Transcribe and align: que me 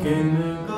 que 0.00 0.24
me 0.24 0.69